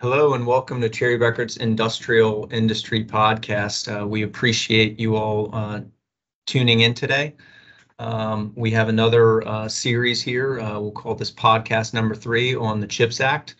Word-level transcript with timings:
Hello 0.00 0.34
and 0.34 0.46
welcome 0.46 0.78
to 0.82 0.90
Cherry 0.90 1.18
Bekaert's 1.18 1.56
Industrial 1.56 2.46
Industry 2.52 3.02
Podcast. 3.02 3.88
Uh, 3.88 4.06
we 4.06 4.24
appreciate 4.24 5.00
you 5.00 5.16
all 5.16 5.48
uh, 5.54 5.80
tuning 6.46 6.80
in 6.80 6.92
today. 6.92 7.34
Um, 7.98 8.52
we 8.56 8.70
have 8.72 8.90
another 8.90 9.48
uh, 9.48 9.66
series 9.66 10.20
here. 10.20 10.60
Uh, 10.60 10.78
we'll 10.78 10.92
call 10.92 11.14
this 11.14 11.30
podcast 11.30 11.94
number 11.94 12.14
three 12.14 12.54
on 12.54 12.78
the 12.78 12.86
CHIPS 12.86 13.22
Act. 13.22 13.54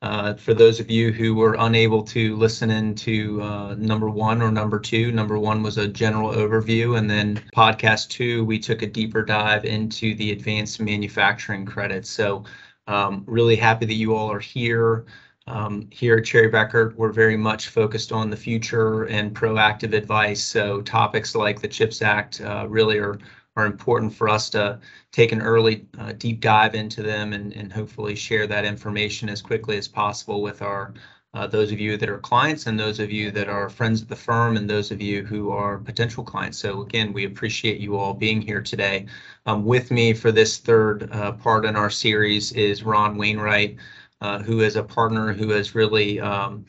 Uh, 0.00 0.32
for 0.32 0.54
those 0.54 0.80
of 0.80 0.90
you 0.90 1.12
who 1.12 1.34
were 1.34 1.56
unable 1.58 2.02
to 2.04 2.36
listen 2.36 2.70
in 2.70 2.94
to 2.94 3.42
uh, 3.42 3.74
number 3.74 4.08
one 4.08 4.40
or 4.40 4.50
number 4.50 4.80
two, 4.80 5.12
number 5.12 5.38
one 5.38 5.62
was 5.62 5.76
a 5.76 5.86
general 5.86 6.30
overview, 6.30 6.96
and 6.96 7.10
then 7.10 7.36
podcast 7.54 8.08
two, 8.08 8.46
we 8.46 8.58
took 8.58 8.80
a 8.80 8.86
deeper 8.86 9.22
dive 9.22 9.66
into 9.66 10.14
the 10.14 10.32
advanced 10.32 10.80
manufacturing 10.80 11.66
credits. 11.66 12.08
So, 12.08 12.44
um, 12.86 13.24
really 13.26 13.56
happy 13.56 13.84
that 13.84 13.92
you 13.92 14.14
all 14.14 14.32
are 14.32 14.40
here. 14.40 15.04
Um, 15.52 15.86
here 15.90 16.16
at 16.16 16.24
Cherry 16.24 16.50
Bekaert, 16.50 16.94
we're 16.96 17.12
very 17.12 17.36
much 17.36 17.68
focused 17.68 18.10
on 18.10 18.30
the 18.30 18.36
future 18.36 19.04
and 19.04 19.34
proactive 19.34 19.92
advice. 19.92 20.42
So, 20.42 20.80
topics 20.80 21.34
like 21.34 21.60
the 21.60 21.68
CHIPS 21.68 22.00
Act 22.00 22.40
uh, 22.40 22.66
really 22.68 22.98
are 22.98 23.18
are 23.56 23.66
important 23.66 24.14
for 24.14 24.30
us 24.30 24.48
to 24.48 24.80
take 25.10 25.30
an 25.30 25.42
early 25.42 25.84
uh, 25.98 26.12
deep 26.12 26.40
dive 26.40 26.74
into 26.74 27.02
them 27.02 27.34
and, 27.34 27.52
and 27.52 27.70
hopefully 27.70 28.14
share 28.14 28.46
that 28.46 28.64
information 28.64 29.28
as 29.28 29.42
quickly 29.42 29.76
as 29.76 29.86
possible 29.86 30.40
with 30.40 30.62
our 30.62 30.94
uh, 31.34 31.46
those 31.46 31.70
of 31.70 31.78
you 31.80 31.96
that 31.96 32.08
are 32.08 32.18
clients 32.18 32.66
and 32.66 32.78
those 32.78 32.98
of 32.98 33.10
you 33.10 33.30
that 33.30 33.48
are 33.48 33.68
friends 33.68 34.02
of 34.02 34.08
the 34.08 34.16
firm 34.16 34.56
and 34.56 34.68
those 34.68 34.90
of 34.90 35.00
you 35.00 35.24
who 35.24 35.50
are 35.50 35.78
potential 35.78 36.22
clients. 36.22 36.58
So 36.58 36.82
again, 36.82 37.12
we 37.12 37.24
appreciate 37.24 37.80
you 37.80 37.96
all 37.96 38.12
being 38.12 38.42
here 38.42 38.60
today. 38.60 39.06
Um, 39.46 39.64
with 39.64 39.90
me 39.90 40.12
for 40.12 40.30
this 40.30 40.58
third 40.58 41.10
uh, 41.10 41.32
part 41.32 41.64
in 41.64 41.74
our 41.74 41.90
series 41.90 42.52
is 42.52 42.82
Ron 42.82 43.16
Wainwright, 43.16 43.76
uh, 44.22 44.38
who 44.38 44.60
is 44.60 44.76
a 44.76 44.82
partner 44.82 45.32
who 45.32 45.50
has 45.50 45.74
really 45.74 46.18
um, 46.20 46.64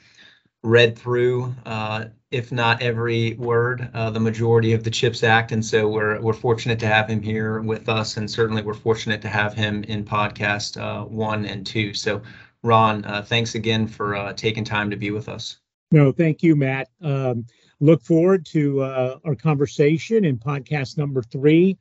read 0.63 0.97
through 0.97 1.55
uh, 1.65 2.05
if 2.33 2.51
not 2.51 2.81
every 2.81 3.35
word, 3.35 3.89
uh, 3.93 4.09
the 4.09 4.19
majority 4.19 4.73
of 4.73 4.83
the 4.83 4.89
CHIPS 4.89 5.23
Act. 5.23 5.51
And 5.51 5.63
so 5.63 5.87
we're 5.87 6.19
we're 6.19 6.33
fortunate 6.33 6.79
to 6.79 6.87
have 6.87 7.07
him 7.07 7.21
here 7.21 7.61
with 7.61 7.87
us, 7.87 8.17
and 8.17 8.29
certainly 8.29 8.63
we're 8.63 8.73
fortunate 8.73 9.21
to 9.21 9.29
have 9.29 9.53
him 9.53 9.83
in 9.83 10.03
podcast 10.03 10.81
uh, 10.81 11.05
one 11.05 11.45
and 11.45 11.63
two. 11.63 11.93
So, 11.93 12.23
Ron, 12.63 13.05
uh, 13.05 13.21
thanks 13.21 13.53
again 13.53 13.87
for 13.87 14.15
uh, 14.15 14.33
taking 14.33 14.63
time 14.63 14.89
to 14.89 14.95
be 14.95 15.11
with 15.11 15.29
us. 15.29 15.59
No, 15.91 16.11
thank 16.11 16.41
you, 16.41 16.55
Matt. 16.55 16.89
Um, 17.03 17.45
look 17.79 18.01
forward 18.01 18.47
to 18.47 18.81
our 18.81 19.35
conversation 19.35 20.25
in 20.25 20.39
podcast 20.39 20.97
number 20.97 21.21
three. 21.21 21.77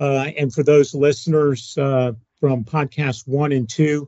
And 0.00 0.52
for 0.52 0.62
those 0.62 0.94
listeners 0.94 1.72
from 1.72 2.64
podcast 2.64 3.26
one 3.26 3.52
and 3.52 3.66
two, 3.66 4.06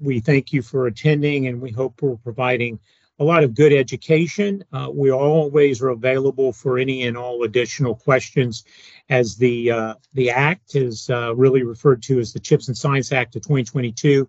we 0.00 0.20
thank 0.20 0.52
you 0.52 0.62
for 0.62 0.86
attending, 0.86 1.46
and 1.46 1.60
we 1.60 1.70
hope 1.70 2.00
we're 2.02 2.16
providing 2.16 2.78
a 3.20 3.24
lot 3.24 3.42
of 3.42 3.54
good 3.54 3.72
education. 3.72 4.64
Uh, 4.72 4.88
we 4.92 5.10
always 5.10 5.82
are 5.82 5.88
available 5.88 6.52
for 6.52 6.78
any 6.78 7.06
and 7.06 7.16
all 7.16 7.42
additional 7.42 7.94
questions 7.94 8.64
as 9.08 9.36
the 9.36 9.70
uh, 9.70 9.94
the 10.14 10.30
act 10.30 10.76
is 10.76 11.10
uh, 11.10 11.34
really 11.34 11.62
referred 11.62 12.02
to 12.04 12.20
as 12.20 12.32
the 12.32 12.40
Chips 12.40 12.68
and 12.68 12.76
Science 12.76 13.12
Act 13.12 13.34
of 13.36 13.42
2022 13.42 14.28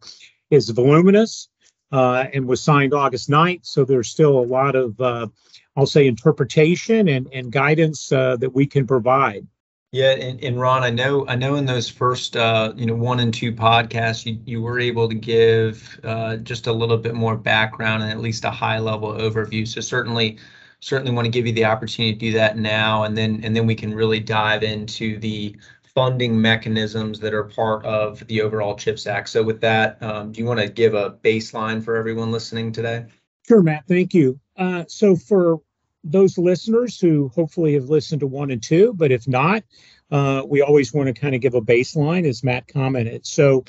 is 0.49 0.69
voluminous 0.69 1.49
uh, 1.91 2.25
and 2.33 2.47
was 2.47 2.61
signed 2.61 2.93
August 2.93 3.29
9th. 3.29 3.65
So 3.65 3.85
there's 3.85 4.09
still 4.09 4.39
a 4.39 4.45
lot 4.45 4.75
of, 4.75 4.99
uh, 4.99 5.27
I'll 5.75 5.85
say, 5.85 6.07
interpretation 6.07 7.07
and, 7.07 7.27
and 7.31 7.51
guidance 7.51 8.11
uh, 8.11 8.37
that 8.37 8.53
we 8.53 8.65
can 8.65 8.87
provide. 8.87 9.47
Yeah, 9.91 10.11
and, 10.11 10.43
and 10.43 10.59
Ron, 10.59 10.83
I 10.83 10.91
know 10.91 11.27
I 11.27 11.35
know 11.35 11.55
in 11.55 11.65
those 11.65 11.89
first 11.89 12.35
uh, 12.37 12.73
you 12.75 12.85
know 12.85 12.93
one 12.93 13.19
and 13.19 13.33
two 13.33 13.51
podcasts, 13.51 14.23
you, 14.23 14.39
you 14.45 14.61
were 14.61 14.79
able 14.79 15.09
to 15.09 15.15
give 15.15 15.99
uh, 16.03 16.37
just 16.37 16.67
a 16.67 16.73
little 16.73 16.97
bit 16.97 17.15
more 17.15 17.35
background 17.35 18.03
and 18.03 18.11
at 18.11 18.19
least 18.19 18.45
a 18.45 18.51
high 18.51 18.77
level 18.77 19.13
overview. 19.13 19.67
So 19.67 19.81
certainly 19.81 20.37
certainly 20.79 21.11
want 21.11 21.25
to 21.25 21.31
give 21.31 21.47
you 21.47 21.53
the 21.53 21.65
opportunity 21.65 22.13
to 22.13 22.19
do 22.19 22.31
that 22.33 22.55
now, 22.55 23.03
and 23.03 23.17
then 23.17 23.41
and 23.43 23.55
then 23.55 23.65
we 23.65 23.73
can 23.73 23.91
really 23.91 24.19
dive 24.19 24.61
into 24.61 25.17
the 25.19 25.55
funding 25.81 26.39
mechanisms 26.39 27.19
that 27.19 27.33
are 27.33 27.45
part 27.45 27.83
of 27.83 28.25
the 28.27 28.41
overall 28.41 28.75
CHIPS 28.75 29.07
Act. 29.07 29.27
So 29.29 29.41
with 29.41 29.59
that, 29.61 30.01
um, 30.03 30.31
do 30.31 30.39
you 30.39 30.45
want 30.45 30.59
to 30.59 30.69
give 30.69 30.93
a 30.93 31.17
baseline 31.23 31.83
for 31.83 31.95
everyone 31.95 32.31
listening 32.31 32.71
today? 32.71 33.05
Sure, 33.47 33.63
Matt. 33.63 33.85
Thank 33.87 34.13
you. 34.13 34.39
Uh, 34.55 34.85
so 34.87 35.15
for 35.15 35.61
those 36.03 36.37
listeners 36.37 36.99
who 36.99 37.29
hopefully 37.29 37.73
have 37.73 37.89
listened 37.89 38.21
to 38.21 38.27
one 38.27 38.51
and 38.51 38.63
two, 38.63 38.93
but 38.95 39.11
if 39.11 39.27
not, 39.27 39.63
uh, 40.11 40.43
we 40.47 40.61
always 40.61 40.93
want 40.93 41.07
to 41.07 41.13
kind 41.13 41.35
of 41.35 41.41
give 41.41 41.53
a 41.53 41.61
baseline, 41.61 42.27
as 42.27 42.43
Matt 42.43 42.67
commented. 42.67 43.25
So, 43.25 43.65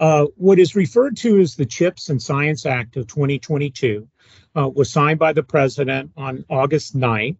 uh, 0.00 0.26
what 0.36 0.58
is 0.58 0.74
referred 0.74 1.16
to 1.18 1.40
as 1.40 1.54
the 1.54 1.66
CHIPS 1.66 2.08
and 2.08 2.20
Science 2.20 2.66
Act 2.66 2.96
of 2.96 3.06
2022 3.06 4.08
uh, 4.56 4.68
was 4.68 4.90
signed 4.90 5.18
by 5.18 5.32
the 5.32 5.42
president 5.42 6.10
on 6.16 6.44
August 6.50 6.96
9th. 6.96 7.38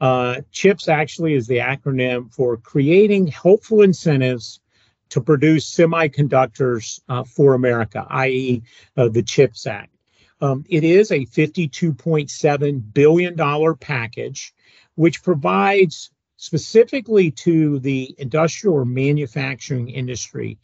Uh, 0.00 0.42
CHIPS 0.52 0.88
actually 0.88 1.34
is 1.34 1.48
the 1.48 1.58
acronym 1.58 2.32
for 2.32 2.56
Creating 2.56 3.26
Helpful 3.26 3.82
Incentives 3.82 4.60
to 5.10 5.20
Produce 5.20 5.74
Semiconductors 5.74 7.00
uh, 7.08 7.24
for 7.24 7.54
America, 7.54 8.06
i.e., 8.10 8.62
uh, 8.96 9.08
the 9.08 9.22
CHIPS 9.22 9.66
Act. 9.66 9.90
Um, 10.40 10.64
it 10.68 10.84
is 10.84 11.10
a 11.10 11.26
$52.7 11.26 12.94
billion 12.94 13.76
package, 13.76 14.54
which 14.94 15.22
provides 15.22 16.10
specifically 16.36 17.30
to 17.32 17.80
the 17.80 18.14
industrial 18.18 18.76
or 18.76 18.84
manufacturing 18.84 19.88
industry 19.88 20.58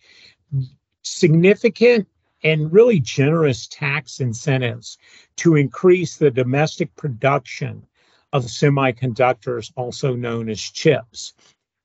significant 1.03 2.09
and 2.43 2.73
really 2.73 3.01
generous 3.01 3.67
tax 3.67 4.21
incentives 4.21 4.99
to 5.37 5.57
increase 5.57 6.17
the 6.17 6.31
domestic 6.31 6.95
production 6.97 7.85
of 8.33 8.45
semiconductors, 8.45 9.73
also 9.77 10.15
known 10.15 10.49
as 10.49 10.61
chips. 10.61 11.35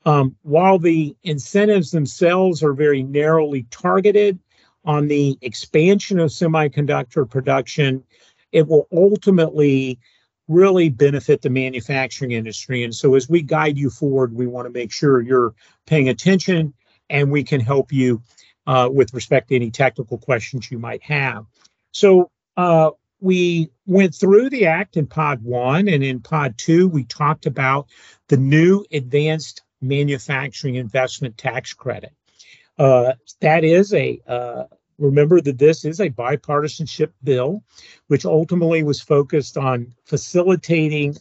Um, 0.06 0.36
while 0.42 0.80
the 0.80 1.16
incentives 1.24 1.92
themselves 1.92 2.64
are 2.64 2.74
very 2.74 3.04
narrowly 3.04 3.64
targeted, 3.70 4.40
on 4.90 5.08
the 5.08 5.38
expansion 5.44 6.20
of 6.20 6.32
semiconductor 6.32 7.30
production, 7.30 8.04
it 8.52 8.68
will 8.68 8.88
ultimately 8.92 10.00
really 10.48 10.90
benefit 10.90 11.44
the 11.44 11.50
manufacturing 11.50 12.32
industry. 12.32 12.84
And 12.84 12.96
so, 12.96 13.14
as 13.14 13.30
we 13.30 13.44
guide 13.44 13.78
you 13.78 13.92
forward, 13.92 14.34
we 14.34 14.48
want 14.48 14.66
to 14.66 14.72
make 14.72 14.92
sure 14.92 15.22
you're 15.22 15.54
paying 15.86 16.10
attention 16.10 16.74
and 17.12 17.30
we 17.30 17.44
can 17.44 17.62
help 17.62 17.92
you 17.92 18.24
uh, 18.66 18.90
with 18.92 19.14
respect 19.14 19.50
to 19.50 19.56
any 19.56 19.70
technical 19.70 20.18
questions 20.18 20.72
you 20.72 20.80
might 20.80 21.04
have. 21.04 21.46
So, 21.92 22.32
uh, 22.58 22.90
we 23.20 23.70
went 23.86 24.16
through 24.16 24.50
the 24.50 24.66
act 24.66 24.98
in 24.98 25.06
pod 25.06 25.44
one, 25.44 25.88
and 25.88 26.04
in 26.04 26.20
pod 26.20 26.58
two, 26.58 26.88
we 26.88 27.04
talked 27.04 27.46
about 27.46 27.90
the 28.28 28.38
new 28.38 28.84
advanced 28.92 29.62
manufacturing 29.82 30.76
investment 30.76 31.38
tax 31.38 31.76
credit. 31.76 32.14
Uh, 32.80 33.12
that 33.42 33.64
is 33.64 33.94
a 33.94 34.20
uh, 34.26 34.64
remember 35.00 35.42
that 35.42 35.58
this 35.58 35.86
is 35.86 36.00
a 36.00 36.10
bipartisanship 36.10 37.12
bill, 37.24 37.64
which 38.08 38.26
ultimately 38.26 38.84
was 38.84 39.02
focused 39.02 39.58
on 39.58 39.94
facilitating 40.06 41.16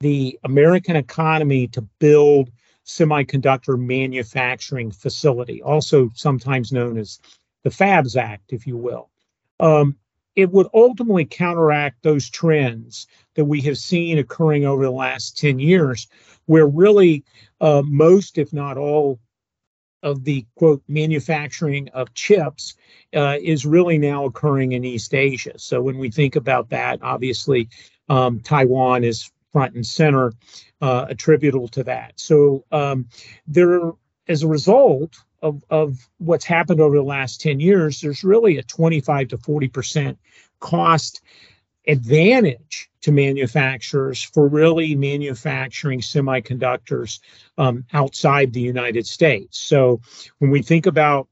the 0.00 0.38
American 0.44 0.96
economy 0.96 1.68
to 1.68 1.82
build 2.00 2.50
semiconductor 2.84 3.78
manufacturing 3.78 4.90
facility, 4.90 5.62
also 5.62 6.10
sometimes 6.14 6.72
known 6.72 6.98
as 6.98 7.20
the 7.62 7.70
FABS 7.70 8.16
Act, 8.16 8.52
if 8.52 8.66
you 8.66 8.76
will. 8.76 9.08
Um, 9.60 9.96
it 10.34 10.50
would 10.50 10.66
ultimately 10.74 11.24
counteract 11.24 12.02
those 12.02 12.28
trends 12.28 13.06
that 13.34 13.44
we 13.44 13.60
have 13.60 13.78
seen 13.78 14.18
occurring 14.18 14.64
over 14.64 14.84
the 14.84 14.90
last 14.90 15.38
10 15.38 15.58
years, 15.58 16.08
where 16.46 16.66
really 16.66 17.24
uh, 17.60 17.82
most, 17.84 18.38
if 18.38 18.52
not 18.52 18.76
all, 18.76 19.20
of 20.02 20.24
the 20.24 20.46
quote 20.56 20.82
manufacturing 20.88 21.88
of 21.90 22.12
chips 22.14 22.74
uh, 23.14 23.36
is 23.40 23.66
really 23.66 23.98
now 23.98 24.24
occurring 24.24 24.72
in 24.72 24.84
East 24.84 25.14
Asia. 25.14 25.58
So 25.58 25.80
when 25.80 25.98
we 25.98 26.10
think 26.10 26.36
about 26.36 26.70
that, 26.70 27.00
obviously 27.02 27.68
um, 28.08 28.40
Taiwan 28.40 29.04
is 29.04 29.30
front 29.52 29.74
and 29.74 29.86
center 29.86 30.32
uh, 30.80 31.06
attributable 31.08 31.68
to 31.68 31.84
that. 31.84 32.12
So 32.16 32.64
um, 32.72 33.08
there, 33.46 33.92
as 34.28 34.42
a 34.42 34.48
result 34.48 35.16
of, 35.42 35.62
of 35.70 36.08
what's 36.18 36.44
happened 36.44 36.80
over 36.80 36.96
the 36.96 37.02
last 37.02 37.40
10 37.40 37.60
years, 37.60 38.00
there's 38.00 38.24
really 38.24 38.58
a 38.58 38.62
25 38.62 39.28
to 39.28 39.38
40 39.38 39.68
percent 39.68 40.18
cost 40.60 41.20
advantage 41.86 42.88
to 43.02 43.12
manufacturers 43.12 44.22
for 44.22 44.46
really 44.46 44.94
manufacturing 44.94 46.00
semiconductors 46.00 47.18
um, 47.58 47.84
outside 47.92 48.52
the 48.52 48.60
United 48.60 49.06
States. 49.06 49.58
So 49.58 50.00
when 50.38 50.50
we 50.50 50.62
think 50.62 50.86
about 50.86 51.28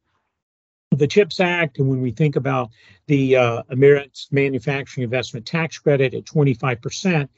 the 0.91 1.07
CHIPS 1.07 1.39
Act 1.39 1.79
and 1.79 1.89
when 1.89 2.01
we 2.01 2.11
think 2.11 2.35
about 2.35 2.71
the 3.07 3.37
uh, 3.37 3.63
Manufacturing 4.33 5.05
Investment 5.05 5.47
Tax 5.47 5.79
Credit 5.79 6.15
at 6.15 6.25
25%, 6.25 7.29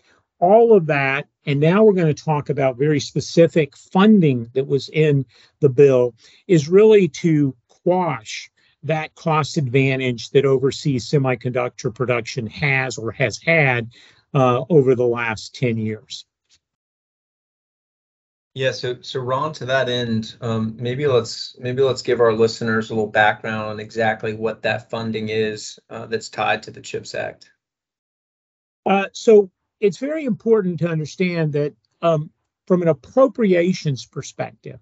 all 0.41 0.75
of 0.75 0.87
that, 0.87 1.29
and 1.47 1.61
now 1.61 1.85
we're 1.85 1.93
going 1.93 2.13
to 2.13 2.25
talk 2.25 2.49
about 2.49 2.77
very 2.77 2.99
specific 2.99 3.77
funding 3.77 4.51
that 4.55 4.67
was 4.67 4.89
in 4.89 5.25
the 5.61 5.69
bill, 5.69 6.15
is 6.49 6.69
really 6.69 7.09
to 7.09 7.55
quash 7.69 8.51
that 8.85 9.15
cost 9.15 9.57
advantage 9.57 10.31
that 10.31 10.45
overseas 10.45 11.09
semiconductor 11.09 11.95
production 11.95 12.47
has 12.47 12.99
or 12.99 13.13
has 13.13 13.39
had 13.39 13.91
uh, 14.35 14.65
over 14.69 14.95
the 14.95 15.07
last 15.07 15.55
10 15.55 15.79
years. 15.79 16.25
Yeah, 18.55 18.73
so 18.73 19.01
so 19.01 19.21
Ron, 19.21 19.55
to 19.55 19.65
that 19.67 19.89
end, 19.89 20.37
um, 20.43 20.77
maybe 20.79 21.07
let's 21.07 21.57
maybe 21.59 21.81
let's 21.81 22.03
give 22.03 22.21
our 22.21 22.35
listeners 22.35 22.91
a 22.91 22.95
little 22.95 23.11
background 23.11 23.71
on 23.71 23.81
exactly 23.81 24.35
what 24.35 24.61
that 24.63 24.91
funding 24.91 25.31
is 25.31 25.79
uh, 25.89 26.05
that's 26.05 26.29
tied 26.29 26.63
to 26.65 26.71
the 26.71 26.83
CHIPS 26.83 27.15
Act. 27.15 27.51
Uh, 28.85 29.07
so 29.13 29.51
it's 29.81 29.97
very 29.97 30.27
important 30.27 30.81
to 30.81 30.89
understand 30.89 31.55
that 31.55 31.75
um, 32.03 32.31
from 32.67 32.83
an 32.83 32.89
appropriations 32.89 34.05
perspective, 34.05 34.79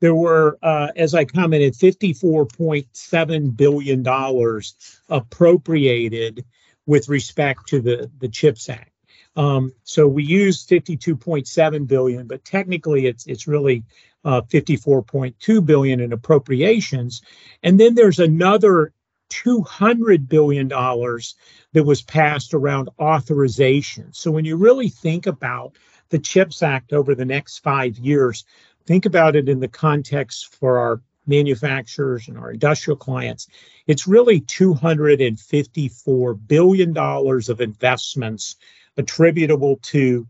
there 0.00 0.14
were, 0.14 0.58
uh, 0.62 0.88
as 0.96 1.14
I 1.14 1.24
commented, 1.24 1.74
$54.7 1.74 3.56
billion 3.56 4.62
appropriated 5.08 6.44
with 6.86 7.08
respect 7.08 7.68
to 7.68 7.80
the, 7.80 8.10
the 8.18 8.28
CHIPS 8.28 8.68
Act. 8.68 8.90
Um, 9.36 9.72
so 9.84 10.08
we 10.08 10.24
used 10.24 10.68
52.7 10.68 11.86
billion, 11.86 12.26
but 12.26 12.44
technically 12.44 13.06
it's 13.06 13.26
it's 13.26 13.46
really 13.46 13.84
uh, 14.24 14.42
54.2 14.42 15.64
billion 15.64 16.00
in 16.00 16.12
appropriations, 16.12 17.22
and 17.62 17.78
then 17.78 17.94
there's 17.94 18.18
another 18.18 18.92
200 19.28 20.28
billion 20.28 20.66
dollars 20.66 21.36
that 21.72 21.84
was 21.84 22.02
passed 22.02 22.52
around 22.52 22.90
authorization. 22.98 24.12
So 24.12 24.32
when 24.32 24.44
you 24.44 24.56
really 24.56 24.88
think 24.88 25.26
about 25.28 25.76
the 26.08 26.18
CHIPS 26.18 26.62
Act 26.62 26.92
over 26.92 27.14
the 27.14 27.24
next 27.24 27.58
five 27.58 27.96
years, 27.98 28.44
think 28.90 29.06
about 29.06 29.36
it 29.36 29.48
in 29.48 29.60
the 29.60 29.68
context 29.68 30.52
for 30.56 30.80
our 30.80 31.00
manufacturers 31.24 32.26
and 32.26 32.36
our 32.36 32.50
industrial 32.50 32.96
clients. 32.96 33.46
It's 33.86 34.08
really 34.08 34.40
$254 34.40 36.48
billion 36.48 36.98
of 36.98 37.60
investments 37.60 38.56
attributable 38.96 39.78
to 39.82 40.26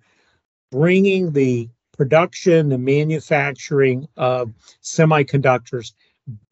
bringing 0.70 1.32
the 1.32 1.70
production, 1.96 2.68
the 2.68 2.76
manufacturing 2.76 4.06
of 4.18 4.52
semiconductors 4.82 5.94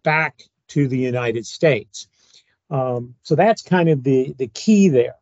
back 0.03 0.45
to 0.69 0.89
the 0.89 0.97
United 0.97 1.45
States. 1.45 2.09
Um, 2.71 3.17
so 3.23 3.35
that's 3.35 3.61
kind 3.61 3.91
of 3.91 4.03
the 4.03 4.35
the 4.39 4.49
key 4.49 4.89
there. 4.89 5.17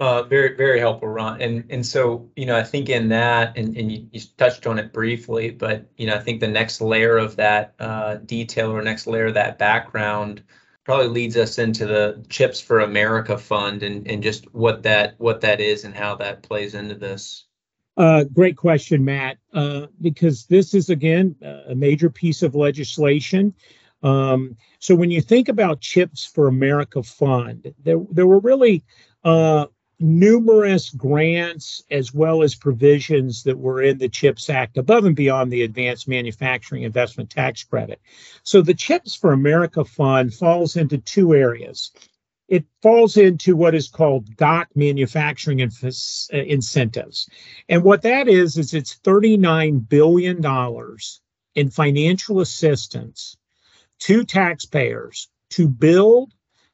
Uh, 0.00 0.22
very, 0.22 0.54
very 0.54 0.78
helpful, 0.78 1.08
Ron. 1.08 1.42
And 1.42 1.64
and 1.70 1.84
so, 1.84 2.30
you 2.36 2.46
know, 2.46 2.56
I 2.56 2.62
think 2.62 2.88
in 2.88 3.08
that, 3.08 3.58
and, 3.58 3.76
and 3.76 3.90
you, 3.90 4.06
you 4.12 4.20
touched 4.36 4.64
on 4.66 4.78
it 4.78 4.92
briefly, 4.92 5.50
but 5.50 5.86
you 5.96 6.06
know, 6.06 6.14
I 6.14 6.20
think 6.20 6.38
the 6.38 6.46
next 6.46 6.80
layer 6.80 7.16
of 7.16 7.34
that 7.36 7.74
uh, 7.80 8.16
detail 8.16 8.70
or 8.70 8.80
next 8.80 9.08
layer 9.08 9.26
of 9.26 9.34
that 9.34 9.58
background 9.58 10.44
probably 10.84 11.08
leads 11.08 11.36
us 11.36 11.58
into 11.58 11.84
the 11.84 12.24
Chips 12.28 12.60
for 12.60 12.78
America 12.80 13.36
Fund 13.36 13.82
and 13.82 14.06
and 14.08 14.22
just 14.22 14.44
what 14.54 14.84
that 14.84 15.16
what 15.18 15.40
that 15.40 15.60
is 15.60 15.84
and 15.84 15.96
how 15.96 16.14
that 16.14 16.44
plays 16.44 16.74
into 16.74 16.94
this. 16.94 17.46
Uh, 17.96 18.22
great 18.22 18.56
question, 18.56 19.04
Matt. 19.04 19.38
Uh, 19.52 19.88
because 20.00 20.46
this 20.46 20.74
is 20.74 20.90
again 20.90 21.34
a 21.42 21.74
major 21.74 22.08
piece 22.08 22.44
of 22.44 22.54
legislation. 22.54 23.52
Um, 24.04 24.56
so 24.78 24.94
when 24.94 25.10
you 25.10 25.20
think 25.20 25.48
about 25.48 25.80
Chips 25.80 26.24
for 26.24 26.46
America 26.46 27.02
Fund, 27.02 27.74
there 27.82 27.98
there 28.12 28.28
were 28.28 28.38
really 28.38 28.84
uh, 29.24 29.66
numerous 30.00 30.90
grants 30.90 31.82
as 31.90 32.14
well 32.14 32.42
as 32.42 32.54
provisions 32.54 33.42
that 33.42 33.58
were 33.58 33.82
in 33.82 33.98
the 33.98 34.08
CHIPS 34.08 34.48
Act 34.48 34.78
above 34.78 35.04
and 35.04 35.16
beyond 35.16 35.52
the 35.52 35.62
Advanced 35.62 36.06
Manufacturing 36.08 36.84
Investment 36.84 37.30
Tax 37.30 37.64
Credit. 37.64 38.00
So 38.44 38.62
the 38.62 38.74
CHIPS 38.74 39.16
for 39.16 39.32
America 39.32 39.84
Fund 39.84 40.32
falls 40.32 40.76
into 40.76 40.98
two 40.98 41.34
areas. 41.34 41.90
It 42.48 42.64
falls 42.80 43.16
into 43.16 43.56
what 43.56 43.74
is 43.74 43.88
called 43.88 44.36
DOC 44.36 44.68
manufacturing 44.74 45.60
inf- 45.60 45.84
uh, 45.84 46.36
incentives. 46.36 47.28
And 47.68 47.82
what 47.82 48.02
that 48.02 48.28
is, 48.28 48.56
is 48.56 48.72
it's 48.72 48.98
$39 49.04 49.88
billion 49.88 50.42
in 51.54 51.70
financial 51.70 52.40
assistance 52.40 53.36
to 54.00 54.24
taxpayers 54.24 55.28
to 55.50 55.68
build 55.68 56.32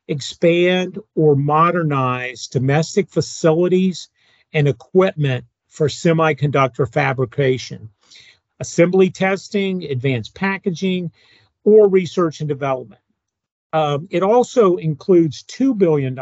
expand 0.09 0.99
or 1.15 1.35
modernize 1.37 2.47
domestic 2.47 3.09
facilities 3.09 4.09
and 4.53 4.69
equipment 4.69 5.45
for 5.69 5.89
semiconductor 5.89 6.91
fabrication, 6.91 7.91
assembly 8.61 9.11
testing, 9.11 9.83
advanced 9.85 10.35
packaging, 10.35 11.11
or 11.65 11.89
research 11.89 12.41
and 12.41 12.49
development. 12.49 13.01
Um, 13.73 14.07
it 14.11 14.23
also 14.23 14.77
includes 14.77 15.43
$2 15.45 15.77
billion 15.77 16.17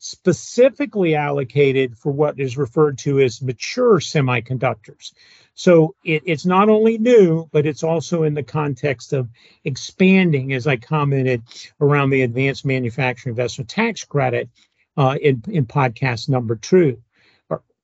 specifically 0.00 1.14
allocated 1.14 1.96
for 1.96 2.10
what 2.10 2.40
is 2.40 2.56
referred 2.56 2.96
to 2.96 3.20
as 3.20 3.42
mature 3.42 4.00
semiconductors. 4.00 5.12
So 5.54 5.94
it, 6.02 6.22
it's 6.24 6.46
not 6.46 6.70
only 6.70 6.96
new, 6.96 7.48
but 7.52 7.66
it's 7.66 7.82
also 7.82 8.22
in 8.22 8.32
the 8.32 8.42
context 8.42 9.12
of 9.12 9.28
expanding, 9.62 10.54
as 10.54 10.66
I 10.66 10.78
commented 10.78 11.42
around 11.82 12.10
the 12.10 12.22
advanced 12.22 12.64
manufacturing 12.64 13.34
investment 13.34 13.68
tax 13.68 14.02
credit 14.04 14.48
uh, 14.96 15.16
in, 15.20 15.42
in 15.48 15.66
podcast 15.66 16.30
number 16.30 16.56
two. 16.56 17.02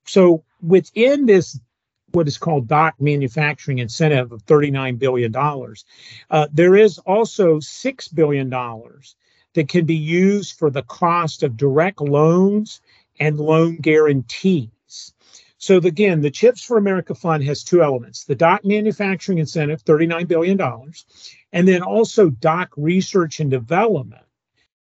So 0.06 0.42
within 0.62 1.26
this 1.26 1.60
what 2.12 2.28
is 2.28 2.38
called 2.38 2.66
DOC 2.66 2.98
manufacturing 2.98 3.78
incentive 3.78 4.32
of 4.32 4.46
$39 4.46 4.98
billion. 4.98 5.34
Uh, 6.30 6.46
there 6.50 6.74
is 6.76 6.96
also 6.98 7.56
$6 7.56 8.14
billion 8.14 8.48
that 9.56 9.68
can 9.68 9.84
be 9.84 9.96
used 9.96 10.56
for 10.58 10.70
the 10.70 10.82
cost 10.82 11.42
of 11.42 11.56
direct 11.56 12.00
loans 12.00 12.80
and 13.18 13.40
loan 13.40 13.76
guarantees. 13.76 15.12
So 15.58 15.78
again, 15.78 16.20
the 16.20 16.30
Chips 16.30 16.62
for 16.62 16.78
America 16.78 17.14
Fund 17.14 17.42
has 17.44 17.64
two 17.64 17.82
elements: 17.82 18.24
the 18.24 18.34
DOC 18.34 18.64
manufacturing 18.64 19.38
incentive, 19.38 19.84
$39 19.84 20.28
billion, 20.28 20.60
and 21.52 21.66
then 21.66 21.82
also 21.82 22.30
DOC 22.30 22.70
research 22.76 23.40
and 23.40 23.50
development, 23.50 24.24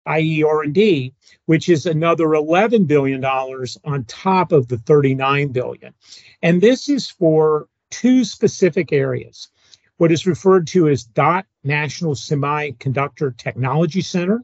i.e. 0.07 0.44
R&D, 0.44 1.13
which 1.45 1.69
is 1.69 1.85
another 1.85 2.25
$11 2.25 2.88
billion 2.88 3.23
on 3.23 4.03
top 4.06 4.51
of 4.51 4.67
the 4.67 4.79
39 4.79 5.50
billion. 5.50 5.94
And 6.41 6.62
this 6.62 6.89
is 6.89 7.09
for 7.09 7.67
two 7.91 8.25
specific 8.25 8.91
areas. 8.91 9.50
What 9.97 10.12
is 10.12 10.27
referred 10.27 10.67
to 10.67 10.89
as 10.89 11.06
DOT 11.06 11.45
National 11.63 12.15
Semiconductor 12.15 13.35
Technology 13.38 14.01
Center. 14.01 14.44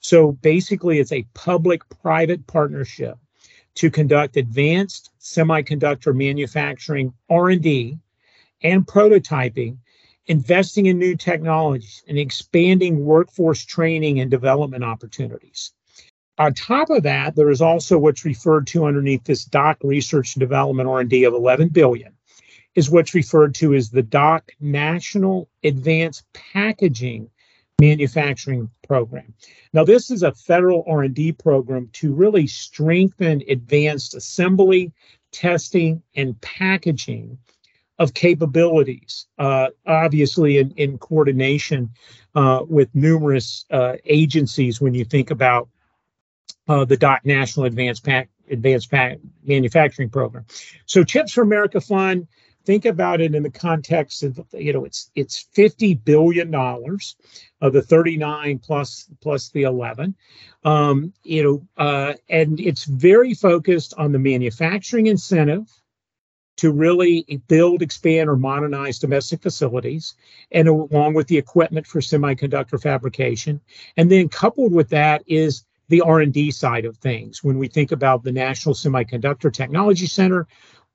So 0.00 0.32
basically, 0.32 0.98
it's 0.98 1.12
a 1.12 1.26
public-private 1.34 2.46
partnership 2.46 3.18
to 3.76 3.90
conduct 3.90 4.36
advanced 4.36 5.10
semiconductor 5.20 6.14
manufacturing 6.14 7.12
R&D 7.30 7.98
and 8.62 8.86
prototyping, 8.86 9.78
investing 10.26 10.86
in 10.86 10.98
new 10.98 11.16
technologies 11.16 12.02
and 12.08 12.18
expanding 12.18 13.04
workforce 13.04 13.64
training 13.64 14.20
and 14.20 14.30
development 14.30 14.84
opportunities. 14.84 15.72
On 16.38 16.54
top 16.54 16.90
of 16.90 17.02
that, 17.02 17.34
there 17.34 17.50
is 17.50 17.60
also 17.60 17.98
what's 17.98 18.24
referred 18.24 18.66
to 18.68 18.84
underneath 18.84 19.24
this 19.24 19.44
DOC 19.44 19.78
research 19.82 20.34
and 20.34 20.40
development 20.40 20.88
R&D 20.88 21.24
of 21.24 21.34
11 21.34 21.68
billion 21.68 22.12
is 22.74 22.90
what's 22.90 23.14
referred 23.14 23.56
to 23.56 23.74
as 23.74 23.90
the 23.90 24.02
DOC 24.02 24.52
National 24.60 25.48
Advanced 25.64 26.24
Packaging 26.32 27.28
manufacturing 27.80 28.68
program. 28.86 29.32
Now, 29.72 29.84
this 29.84 30.10
is 30.10 30.22
a 30.22 30.32
federal 30.32 30.84
R&D 30.88 31.32
program 31.32 31.88
to 31.94 32.12
really 32.12 32.46
strengthen 32.46 33.42
advanced 33.48 34.14
assembly, 34.14 34.92
testing, 35.30 36.02
and 36.16 36.40
packaging 36.40 37.38
of 37.98 38.14
capabilities, 38.14 39.26
uh, 39.38 39.68
obviously 39.86 40.58
in, 40.58 40.70
in 40.72 40.98
coordination 40.98 41.90
uh, 42.34 42.64
with 42.68 42.92
numerous 42.94 43.64
uh, 43.70 43.94
agencies 44.04 44.80
when 44.80 44.94
you 44.94 45.04
think 45.04 45.30
about 45.30 45.68
uh, 46.68 46.84
the 46.84 46.96
DOC 46.96 47.24
National 47.24 47.66
Advanced, 47.66 48.06
Advanced 48.50 48.90
Pack 48.90 49.18
Manufacturing 49.44 50.10
Program. 50.10 50.44
So 50.86 51.02
Chips 51.02 51.32
for 51.32 51.42
America 51.42 51.80
Fund 51.80 52.28
think 52.68 52.84
about 52.84 53.22
it 53.22 53.34
in 53.34 53.42
the 53.42 53.50
context 53.50 54.22
of 54.22 54.38
you 54.52 54.74
know 54.74 54.84
it's 54.84 55.10
it's 55.14 55.46
50 55.54 55.94
billion 55.94 56.50
dollars 56.50 57.16
of 57.62 57.72
the 57.72 57.80
39 57.80 58.58
plus 58.58 59.08
plus 59.22 59.48
the 59.48 59.62
11 59.62 60.14
um, 60.64 61.14
you 61.22 61.42
know 61.42 61.66
uh, 61.82 62.12
and 62.28 62.60
it's 62.60 62.84
very 62.84 63.32
focused 63.32 63.94
on 63.96 64.12
the 64.12 64.18
manufacturing 64.18 65.06
incentive 65.06 65.66
to 66.56 66.70
really 66.70 67.40
build 67.48 67.80
expand 67.80 68.28
or 68.28 68.36
modernize 68.36 68.98
domestic 68.98 69.40
facilities 69.40 70.14
and 70.52 70.68
along 70.68 71.14
with 71.14 71.26
the 71.28 71.38
equipment 71.38 71.86
for 71.86 72.00
semiconductor 72.00 72.82
fabrication. 72.82 73.60
And 73.96 74.10
then 74.10 74.28
coupled 74.28 74.72
with 74.72 74.90
that 74.90 75.22
is 75.26 75.64
the 75.88 76.02
r&d 76.02 76.50
side 76.50 76.84
of 76.84 76.98
things. 76.98 77.42
When 77.42 77.56
we 77.56 77.68
think 77.68 77.92
about 77.92 78.24
the 78.24 78.32
national 78.32 78.74
semiconductor 78.74 79.50
technology 79.50 80.06
center 80.06 80.46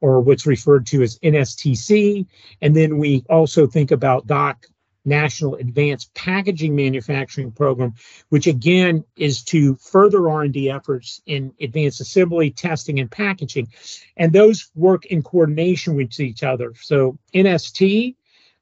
or 0.04 0.20
what's 0.20 0.46
referred 0.46 0.86
to 0.86 1.02
as 1.02 1.18
NSTC. 1.20 2.28
And 2.62 2.76
then 2.76 2.98
we 2.98 3.24
also 3.30 3.66
think 3.66 3.90
about 3.90 4.28
DOC 4.28 4.68
National 5.06 5.56
Advanced 5.56 6.14
Packaging 6.14 6.76
Manufacturing 6.76 7.54
Program, 7.54 7.94
which 8.28 8.46
again 8.46 9.06
is 9.16 9.44
to 9.44 9.76
further 9.76 10.30
R&D 10.30 10.70
efforts 10.70 11.22
in 11.26 11.54
advanced 11.62 12.02
assembly, 12.02 12.52
testing, 12.52 13.00
and 13.00 13.10
packaging. 13.10 13.70
And 14.18 14.34
those 14.34 14.70
work 14.76 15.06
in 15.06 15.24
coordination 15.24 15.96
with 15.96 16.20
each 16.20 16.44
other. 16.44 16.74
So 16.76 17.18
NST 17.34 18.16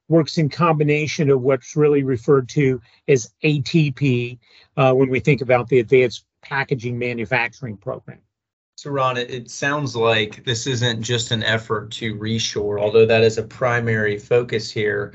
works 0.06 0.38
in 0.38 0.48
combination 0.48 1.28
of 1.28 1.42
what's 1.42 1.74
really 1.74 2.04
referred 2.04 2.48
to 2.50 2.80
as 3.08 3.34
ATP 3.42 4.38
uh, 4.76 4.92
when 4.92 5.08
we 5.08 5.18
think 5.18 5.40
about 5.40 5.68
the 5.68 5.80
Advanced 5.80 6.24
Packaging 6.40 7.00
Manufacturing 7.00 7.78
Program. 7.78 8.20
So, 8.76 8.90
Ron, 8.90 9.16
it, 9.16 9.30
it, 9.30 9.50
sounds 9.50 9.94
like 9.94 10.44
this 10.44 10.66
isn't 10.66 11.02
just 11.02 11.30
an 11.30 11.42
effort 11.42 11.90
to 11.92 12.16
reshore, 12.16 12.80
although 12.80 13.06
that 13.06 13.22
is 13.22 13.38
a 13.38 13.42
primary 13.42 14.18
focus 14.18 14.70
here 14.70 15.12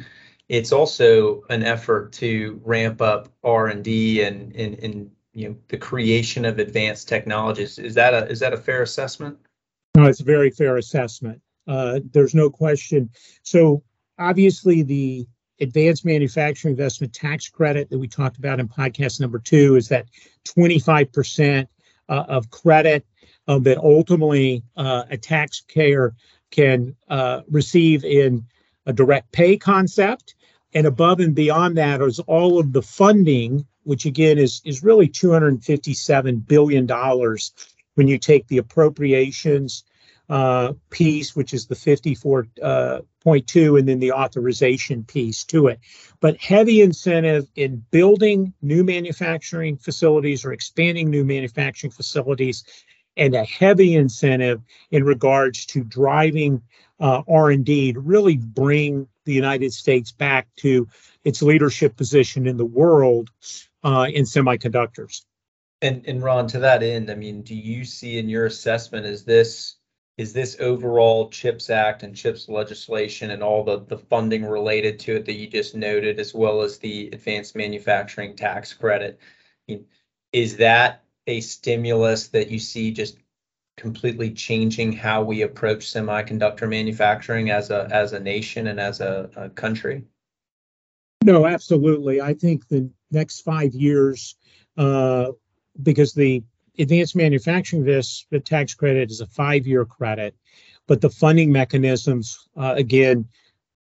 it's 0.50 0.72
also 0.72 1.44
an 1.50 1.64
effort 1.64 2.14
to 2.14 2.62
ramp 2.64 3.02
up 3.02 3.30
R 3.44 3.68
and 3.68 3.84
D 3.84 4.24
and 4.24 4.54
in 4.54 5.12
you 5.34 5.50
know 5.50 5.56
the 5.68 5.78
creation 5.78 6.46
of 6.46 6.60
advanced 6.60 7.08
technologies. 7.08 7.78
Is 7.78 7.94
that 7.96 8.14
a 8.14 8.28
is 8.30 8.40
that 8.40 8.54
a 8.54 8.58
fair 8.58 8.82
assessment? 8.82 9.38
No, 9.96 10.06
it's 10.06 10.22
a 10.22 10.26
very 10.26 10.50
fair 10.50 10.78
assessment. 10.78 11.42
Uh, 11.68 12.00
there's 12.12 12.34
no 12.34 12.50
question. 12.50 13.10
So 13.44 13.84
obviously 14.20 14.84
the 14.84 15.28
advanced 15.60 16.06
manufacturing 16.06 16.74
investment 16.74 17.14
tax 17.14 17.50
credit 17.50 17.90
that 17.90 18.00
we 18.00 18.08
talked 18.08 18.38
about 18.38 18.60
in 18.60 18.68
podcast 18.68 19.20
number 19.20 19.40
two 19.40 19.76
is 19.76 19.90
that 19.90 20.06
25% 20.48 21.68
uh, 22.10 22.24
of 22.28 22.50
credit 22.52 23.06
um, 23.48 23.64
that 23.64 23.78
ultimately 23.78 24.64
uh, 24.76 25.04
a 25.10 25.18
taxpayer 25.18 26.16
can 26.52 26.96
uh, 27.10 27.42
receive 27.50 28.04
in 28.04 28.46
a 28.86 28.94
direct 28.94 29.32
pay 29.32 29.58
concept 29.58 30.36
and 30.74 30.86
above 30.86 31.20
and 31.20 31.34
beyond 31.34 31.78
that 31.78 32.02
is 32.02 32.20
all 32.20 32.60
of 32.60 32.74
the 32.74 32.82
funding, 32.82 33.66
which 33.84 34.06
again 34.06 34.38
is, 34.38 34.62
is 34.66 34.84
really 34.84 35.08
$257 35.08 36.46
billion 36.48 36.88
when 37.96 38.08
you 38.08 38.18
take 38.18 38.48
the 38.48 38.58
appropriations 38.58 39.84
uh, 40.30 40.74
piece, 40.90 41.36
which 41.36 41.54
is 41.54 41.68
the 41.68 41.76
54.2, 41.76 42.62
uh, 42.62 43.76
and 43.76 43.88
then 43.88 44.00
the 44.00 44.12
authorization 44.12 45.06
piece 45.06 45.46
to 45.46 45.68
it. 45.68 45.80
But 46.20 46.38
heavy 46.38 46.82
incentive 46.82 47.48
in 47.56 47.84
building 47.90 48.54
new 48.62 48.84
manufacturing 48.84 49.78
facilities 49.78 50.44
or 50.44 50.52
expanding 50.52 51.10
new 51.10 51.24
manufacturing 51.24 51.92
facilities, 51.92 52.66
and 53.18 53.34
a 53.36 53.44
heavy 53.44 53.96
incentive 53.96 54.62
in 54.92 55.04
regards 55.04 55.66
to 55.68 55.84
driving 55.84 56.62
uh, 57.00 57.22
R&D 57.28 57.94
to 57.94 58.00
really 58.00 58.38
bring 58.38 59.08
the 59.26 59.34
United 59.34 59.74
States 59.74 60.12
back 60.12 60.48
to 60.58 60.88
its 61.24 61.42
leadership 61.42 61.96
position 61.96 62.48
in 62.48 62.58
the 62.58 62.66
world 62.66 63.30
uh, 63.84 64.08
in 64.12 64.24
semiconductors. 64.24 65.24
And 65.82 66.08
and 66.08 66.24
Ron, 66.24 66.48
to 66.48 66.60
that 66.60 66.82
end, 66.82 67.12
I 67.12 67.16
mean, 67.16 67.44
do 67.44 67.54
you 67.54 67.86
see 67.86 68.18
in 68.18 68.30
your 68.30 68.46
assessment 68.46 69.06
is 69.06 69.24
this 69.24 69.76
is 70.18 70.34
this 70.34 70.58
overall 70.60 71.30
CHIPS 71.30 71.70
Act 71.70 72.02
and 72.02 72.16
CHIPS 72.16 72.50
legislation 72.50 73.30
and 73.30 73.44
all 73.44 73.64
the 73.64 73.82
the 73.82 73.98
funding 73.98 74.44
related 74.44 74.98
to 75.02 75.18
it 75.18 75.26
that 75.26 75.36
you 75.36 75.48
just 75.48 75.76
noted, 75.76 76.20
as 76.20 76.34
well 76.34 76.62
as 76.62 76.80
the 76.80 77.10
advanced 77.14 77.56
manufacturing 77.56 78.36
tax 78.36 78.74
credit, 78.74 79.20
is 80.34 80.58
that 80.58 81.04
a 81.28 81.42
stimulus 81.42 82.30
that 82.30 82.50
you 82.50 82.60
see 82.60 82.92
just 82.92 83.18
completely 83.76 84.32
changing 84.32 84.92
how 84.92 85.22
we 85.22 85.44
approach 85.44 85.86
semiconductor 85.86 86.68
manufacturing 86.68 87.52
as 87.52 87.70
a 87.70 87.88
as 87.92 88.14
a 88.14 88.20
nation 88.20 88.68
and 88.68 88.80
as 88.80 89.02
a, 89.02 89.30
a 89.36 89.50
country? 89.50 90.04
No, 91.24 91.46
absolutely. 91.46 92.22
I 92.22 92.34
think 92.34 92.68
the 92.68 92.90
next 93.12 93.42
five 93.42 93.74
years, 93.74 94.36
uh, 94.78 95.32
because 95.82 96.14
the 96.14 96.44
advanced 96.80 97.16
manufacturing 97.16 97.84
this 97.84 98.26
the 98.30 98.40
tax 98.40 98.74
credit 98.74 99.12
is 99.12 99.22
a 99.22 99.28
five-year 99.28 99.86
credit, 99.86 100.36
but 100.88 101.02
the 101.02 101.10
funding 101.10 101.52
mechanisms 101.52 102.48
uh, 102.56 102.74
again, 102.78 103.28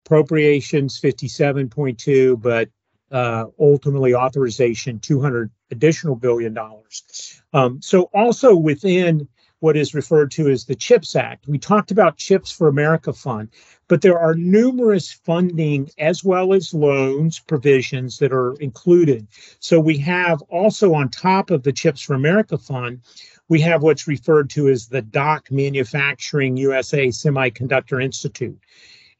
appropriations 0.05 0.99
57.2, 0.99 2.41
but 2.41 2.69
uh, 3.11 3.45
ultimately 3.59 4.13
authorization 4.15 4.99
200 4.99 5.51
additional 5.71 6.15
billion 6.15 6.53
dollars. 6.53 7.41
Um, 7.53 7.81
so 7.81 8.09
also 8.13 8.55
within 8.55 9.27
what 9.59 9.75
is 9.77 9.95
referred 9.95 10.29
to 10.31 10.49
as 10.49 10.65
the 10.65 10.75
CHIPS 10.75 11.15
Act. 11.15 11.47
We 11.47 11.57
talked 11.57 11.89
about 11.89 12.17
CHIPS 12.17 12.51
for 12.51 12.67
America 12.67 13.11
Fund, 13.11 13.49
but 13.87 14.01
there 14.01 14.19
are 14.19 14.35
numerous 14.35 15.11
funding 15.11 15.89
as 15.97 16.23
well 16.23 16.53
as 16.53 16.73
loans 16.73 17.39
provisions 17.39 18.19
that 18.19 18.31
are 18.31 18.53
included. 18.59 19.27
So 19.59 19.79
we 19.79 19.97
have 19.99 20.41
also 20.43 20.93
on 20.93 21.09
top 21.09 21.49
of 21.49 21.63
the 21.63 21.73
CHIPS 21.73 22.01
for 22.01 22.13
America 22.13 22.57
Fund, 22.57 23.01
we 23.49 23.61
have 23.61 23.81
what's 23.81 24.07
referred 24.07 24.49
to 24.51 24.67
as 24.67 24.87
the 24.87 25.01
DOC 25.01 25.51
Manufacturing 25.51 26.57
USA 26.57 27.07
Semiconductor 27.07 28.03
Institute. 28.03 28.59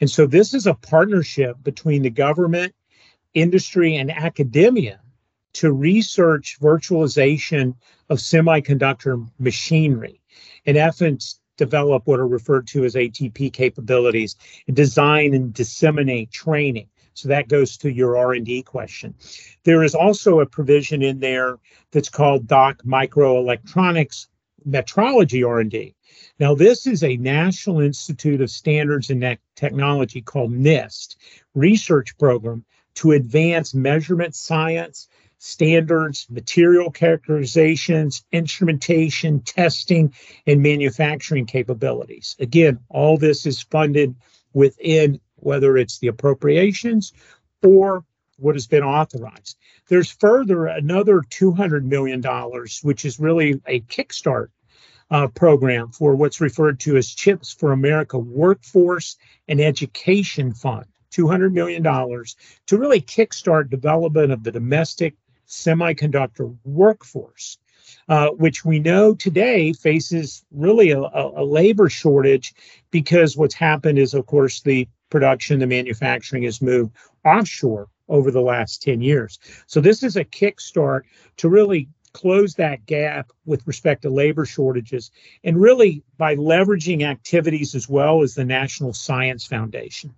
And 0.01 0.09
so 0.09 0.27
this 0.27 0.53
is 0.53 0.67
a 0.67 0.75
partnership 0.75 1.55
between 1.63 2.03
the 2.03 2.09
government, 2.09 2.75
industry, 3.33 3.95
and 3.95 4.11
academia 4.11 4.99
to 5.57 5.71
research 5.71 6.57
virtualization 6.59 7.75
of 8.09 8.17
semiconductor 8.17 9.27
machinery 9.39 10.21
in 10.67 10.75
essence, 10.75 11.39
develop 11.55 12.05
what 12.05 12.19
are 12.19 12.27
referred 12.27 12.67
to 12.67 12.83
as 12.83 12.93
ATP 12.93 13.51
capabilities, 13.53 14.35
and 14.67 14.75
design 14.75 15.33
and 15.33 15.53
disseminate 15.53 16.29
training. 16.29 16.87
So 17.13 17.29
that 17.29 17.47
goes 17.47 17.77
to 17.77 17.91
your 17.91 18.17
R&D 18.17 18.63
question. 18.63 19.15
There 19.63 19.81
is 19.81 19.95
also 19.95 20.41
a 20.41 20.45
provision 20.45 21.01
in 21.01 21.19
there 21.19 21.57
that's 21.91 22.09
called 22.09 22.47
DOC 22.47 22.83
Microelectronics 22.83 24.27
Metrology 24.69 25.47
R&D. 25.47 25.95
Now, 26.39 26.53
this 26.53 26.85
is 26.85 27.03
a 27.03 27.17
National 27.17 27.79
Institute 27.79 28.41
of 28.41 28.51
Standards 28.51 29.09
and 29.09 29.37
Technology 29.55 30.21
called 30.21 30.51
NIST 30.51 31.15
research 31.55 32.15
program 32.17 32.65
to 32.95 33.13
advance 33.13 33.73
measurement 33.73 34.35
science 34.35 35.07
standards, 35.39 36.27
material 36.29 36.91
characterizations, 36.91 38.23
instrumentation, 38.31 39.39
testing, 39.41 40.13
and 40.45 40.61
manufacturing 40.61 41.45
capabilities. 41.45 42.35
Again, 42.39 42.79
all 42.89 43.17
this 43.17 43.45
is 43.45 43.61
funded 43.61 44.15
within 44.53 45.19
whether 45.35 45.77
it's 45.77 45.99
the 45.99 46.07
appropriations 46.07 47.13
or 47.63 48.03
what 48.37 48.55
has 48.55 48.67
been 48.67 48.83
authorized. 48.83 49.57
There's 49.89 50.11
further 50.11 50.67
another 50.67 51.21
$200 51.21 51.83
million, 51.83 52.21
which 52.83 53.05
is 53.05 53.19
really 53.19 53.61
a 53.65 53.81
kickstart 53.81 54.47
uh, 55.09 55.27
program 55.27 55.91
for 55.91 56.15
what's 56.15 56.41
referred 56.41 56.79
to 56.81 56.97
as 56.97 57.09
CHIPS 57.09 57.53
for 57.53 57.71
America 57.71 58.17
Workforce 58.17 59.15
and 59.47 59.61
Education 59.61 60.53
Fund. 60.53 60.85
$200 61.13 61.53
million 61.53 61.83
to 61.83 62.77
really 62.77 63.01
kickstart 63.01 63.69
development 63.69 64.31
of 64.31 64.43
the 64.43 64.51
domestic 64.51 65.15
semiconductor 65.47 66.55
workforce, 66.63 67.57
uh, 68.09 68.29
which 68.29 68.65
we 68.65 68.79
know 68.79 69.15
today 69.15 69.73
faces 69.73 70.45
really 70.51 70.91
a, 70.91 70.99
a, 70.99 71.43
labor 71.43 71.89
shortage 71.89 72.53
because 72.91 73.37
what's 73.37 73.55
happened 73.55 73.97
is, 73.97 74.13
of 74.13 74.25
course, 74.25 74.61
the 74.61 74.87
production, 75.09 75.59
the 75.59 75.67
manufacturing 75.67 76.43
has 76.43 76.61
moved 76.61 76.93
offshore 77.23 77.87
over 78.09 78.31
the 78.31 78.41
last 78.41 78.81
10 78.81 79.01
years. 79.01 79.39
So 79.67 79.81
this 79.81 80.03
is 80.03 80.15
a 80.15 80.25
kickstart 80.25 81.01
to 81.37 81.49
really 81.49 81.89
close 82.13 82.55
that 82.55 82.85
gap 82.85 83.31
with 83.45 83.67
respect 83.67 84.01
to 84.01 84.09
labor 84.09 84.45
shortages 84.45 85.11
and 85.43 85.59
really 85.59 86.03
by 86.17 86.35
leveraging 86.35 87.03
activities 87.03 87.75
as 87.75 87.87
well 87.87 88.23
as 88.23 88.33
the 88.33 88.45
National 88.45 88.93
Science 88.93 89.45
Foundation. 89.45 90.15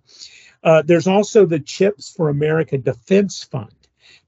Uh, 0.62 0.82
there's 0.82 1.06
also 1.06 1.46
the 1.46 1.58
CHIPS 1.58 2.10
for 2.10 2.28
America 2.28 2.78
Defense 2.78 3.42
Fund. 3.42 3.72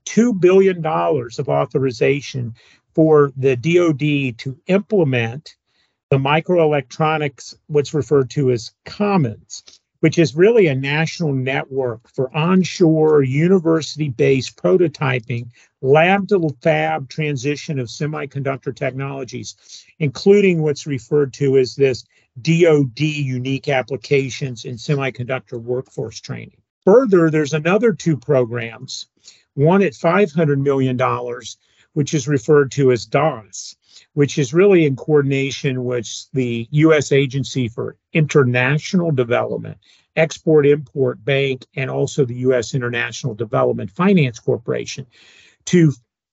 $2 0.04 0.40
billion 0.40 0.84
of 0.84 1.48
authorization 1.48 2.54
for 2.94 3.32
the 3.36 3.56
DoD 3.56 4.38
to 4.38 4.58
implement 4.66 5.56
the 6.10 6.18
microelectronics, 6.18 7.54
what's 7.68 7.94
referred 7.94 8.28
to 8.30 8.50
as 8.50 8.72
Commons, 8.84 9.80
which 10.00 10.18
is 10.18 10.36
really 10.36 10.66
a 10.66 10.74
national 10.74 11.32
network 11.32 12.06
for 12.08 12.34
onshore 12.36 13.22
university 13.22 14.10
based 14.10 14.56
prototyping, 14.56 15.46
lab 15.80 16.28
to 16.28 16.54
fab 16.60 17.08
transition 17.08 17.78
of 17.78 17.86
semiconductor 17.86 18.74
technologies, 18.74 19.56
including 20.00 20.60
what's 20.60 20.86
referred 20.86 21.32
to 21.32 21.56
as 21.56 21.76
this 21.76 22.04
DoD 22.40 23.00
unique 23.00 23.68
applications 23.68 24.64
in 24.64 24.74
semiconductor 24.74 25.60
workforce 25.60 26.20
training. 26.20 26.60
Further, 26.84 27.30
there's 27.30 27.52
another 27.52 27.92
two 27.92 28.16
programs 28.16 29.06
one 29.54 29.82
at 29.82 29.92
$500 29.92 30.58
million, 30.58 30.98
which 31.92 32.14
is 32.14 32.28
referred 32.28 32.70
to 32.72 32.92
as 32.92 33.06
DOS, 33.06 33.76
which 34.14 34.38
is 34.38 34.54
really 34.54 34.86
in 34.86 34.96
coordination 34.96 35.84
with 35.84 36.08
the 36.32 36.66
U.S. 36.70 37.12
Agency 37.12 37.68
for 37.68 37.96
International 38.12 39.10
Development, 39.10 39.76
Export 40.16 40.66
Import 40.66 41.24
Bank 41.24 41.66
and 41.76 41.90
also 41.90 42.24
the 42.24 42.36
U.S. 42.36 42.74
International 42.74 43.34
Development 43.34 43.90
Finance 43.90 44.38
Corporation 44.38 45.06
to 45.66 45.92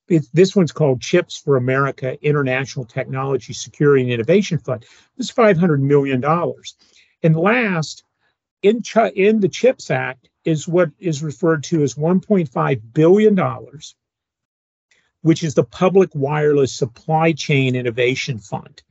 it, 0.10 0.26
this 0.34 0.56
one's 0.56 0.72
called 0.72 1.02
Chips 1.02 1.38
for 1.38 1.56
America 1.56 2.18
International 2.26 2.84
Technology 2.84 3.54
Security 3.54 4.04
and 4.04 4.12
Innovation 4.12 4.58
Fund. 4.58 4.86
This 5.18 5.30
is 5.30 5.32
$500 5.32 5.80
million. 5.80 6.24
And 7.22 7.36
last, 7.36 8.04
in, 8.64 8.82
Ch- 8.82 9.14
in 9.16 9.40
the 9.40 9.50
CHIPS 9.50 9.92
Act 9.92 10.29
is 10.46 10.68
what 10.68 10.92
is 11.00 11.24
referred 11.24 11.64
to 11.66 11.84
as 11.84 11.96
$1.5 11.96 12.82
billion, 12.94 13.40
which 15.22 15.44
is 15.44 15.54
the 15.54 15.64
Public 15.64 16.10
Wireless 16.14 16.74
Supply 16.74 17.34
Chain 17.34 17.76
Innovation 17.76 18.38
Fund 18.40 18.82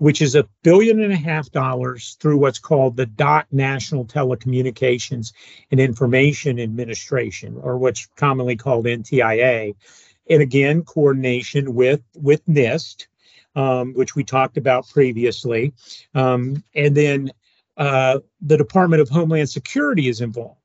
which 0.00 0.22
is 0.22 0.34
a 0.34 0.48
billion 0.62 1.02
and 1.02 1.12
a 1.12 1.16
half 1.16 1.50
dollars 1.50 2.16
through 2.20 2.38
what's 2.38 2.58
called 2.58 2.96
the 2.96 3.04
DOT 3.04 3.46
National 3.52 4.06
Telecommunications 4.06 5.34
and 5.70 5.78
Information 5.78 6.58
Administration, 6.58 7.58
or 7.60 7.76
what's 7.76 8.06
commonly 8.16 8.56
called 8.56 8.86
NTIA. 8.86 9.74
And 10.30 10.40
again, 10.40 10.84
coordination 10.84 11.74
with, 11.74 12.00
with 12.14 12.42
NIST, 12.46 13.08
um, 13.54 13.92
which 13.92 14.16
we 14.16 14.24
talked 14.24 14.56
about 14.56 14.88
previously. 14.88 15.74
Um, 16.14 16.64
and 16.74 16.96
then 16.96 17.30
uh, 17.76 18.20
the 18.40 18.56
Department 18.56 19.02
of 19.02 19.10
Homeland 19.10 19.50
Security 19.50 20.08
is 20.08 20.22
involved, 20.22 20.59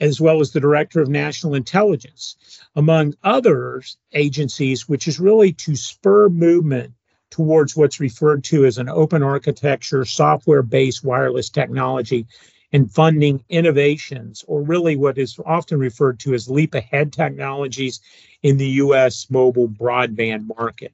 as 0.00 0.20
well 0.20 0.40
as 0.40 0.52
the 0.52 0.60
Director 0.60 1.00
of 1.00 1.08
National 1.08 1.54
Intelligence, 1.54 2.36
among 2.74 3.14
other 3.22 3.82
agencies, 4.12 4.88
which 4.88 5.08
is 5.08 5.18
really 5.18 5.52
to 5.52 5.74
spur 5.74 6.28
movement 6.28 6.92
towards 7.30 7.76
what's 7.76 8.00
referred 8.00 8.44
to 8.44 8.64
as 8.64 8.78
an 8.78 8.88
open 8.88 9.22
architecture, 9.22 10.04
software 10.04 10.62
based 10.62 11.04
wireless 11.04 11.48
technology 11.48 12.26
and 12.72 12.92
funding 12.92 13.42
innovations, 13.48 14.44
or 14.46 14.62
really 14.62 14.96
what 14.96 15.18
is 15.18 15.38
often 15.46 15.78
referred 15.78 16.18
to 16.20 16.34
as 16.34 16.50
leap 16.50 16.74
ahead 16.74 17.12
technologies 17.12 18.00
in 18.42 18.56
the 18.56 18.68
US 18.68 19.30
mobile 19.30 19.68
broadband 19.68 20.46
market. 20.56 20.92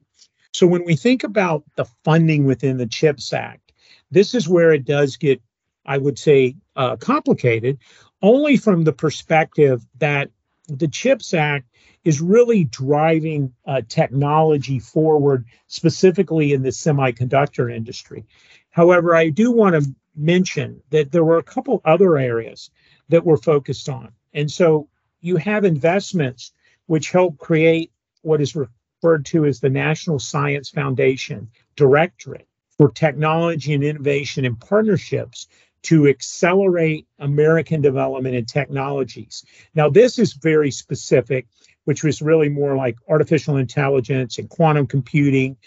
So 0.53 0.67
when 0.67 0.85
we 0.85 0.95
think 0.95 1.23
about 1.23 1.63
the 1.75 1.85
funding 2.03 2.45
within 2.45 2.77
the 2.77 2.87
CHIPS 2.87 3.33
Act, 3.33 3.73
this 4.11 4.35
is 4.35 4.47
where 4.47 4.71
it 4.71 4.85
does 4.85 5.17
get, 5.17 5.41
I 5.85 5.97
would 5.97 6.19
say, 6.19 6.55
uh, 6.75 6.95
complicated, 6.97 7.79
only 8.23 8.57
from 8.57 8.85
the 8.85 8.93
perspective 8.93 9.85
that 9.99 10.31
the 10.67 10.87
CHIPS 10.87 11.33
Act 11.33 11.67
is 12.05 12.21
really 12.21 12.63
driving 12.63 13.53
uh, 13.67 13.81
technology 13.87 14.79
forward, 14.79 15.45
specifically 15.67 16.53
in 16.53 16.63
the 16.63 16.69
semiconductor 16.69 17.73
industry. 17.73 18.25
However, 18.71 19.13
I 19.13 19.29
do 19.29 19.51
want 19.51 19.75
to 19.75 19.93
mention 20.15 20.81
that 20.89 21.11
there 21.11 21.23
were 21.23 21.37
a 21.37 21.43
couple 21.43 21.81
other 21.85 22.17
areas 22.17 22.71
that 23.09 23.25
we're 23.25 23.37
focused 23.37 23.89
on. 23.89 24.13
And 24.33 24.49
so 24.49 24.87
you 25.19 25.35
have 25.37 25.65
investments 25.65 26.53
which 26.87 27.11
help 27.11 27.37
create 27.37 27.91
what 28.21 28.41
is 28.41 28.55
referred 28.55 29.25
to 29.25 29.45
as 29.45 29.59
the 29.59 29.69
National 29.69 30.19
Science 30.19 30.69
Foundation 30.69 31.49
Directorate 31.75 32.47
for 32.77 32.89
Technology 32.91 33.73
and 33.73 33.83
Innovation 33.83 34.45
and 34.45 34.59
Partnerships 34.59 35.47
to 35.83 36.07
accelerate 36.07 37.07
American 37.19 37.81
development 37.81 38.35
in 38.35 38.45
technologies. 38.45 39.43
Now, 39.75 39.89
this 39.89 40.17
is 40.17 40.33
very 40.33 40.71
specific 40.71 41.47
which 41.85 42.03
was 42.03 42.21
really 42.21 42.49
more 42.49 42.75
like 42.75 42.97
artificial 43.09 43.57
intelligence 43.57 44.37
and 44.37 44.49
quantum 44.49 44.87
computing, 44.87 45.57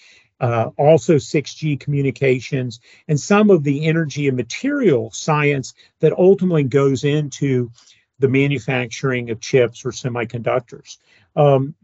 uh, 0.40 0.70
also 0.76 1.16
6G 1.16 1.78
communications, 1.78 2.80
and 3.08 3.18
some 3.18 3.50
of 3.50 3.64
the 3.64 3.86
energy 3.86 4.28
and 4.28 4.36
material 4.36 5.10
science 5.12 5.74
that 6.00 6.12
ultimately 6.12 6.64
goes 6.64 7.04
into 7.04 7.70
the 8.18 8.28
manufacturing 8.28 9.30
of 9.30 9.40
chips 9.40 9.84
or 9.84 9.90
semiconductors. 9.90 10.98
Um, 11.34 11.74